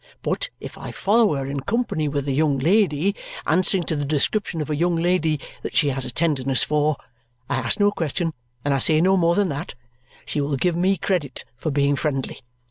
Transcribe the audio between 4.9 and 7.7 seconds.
lady that she has a tenderness for I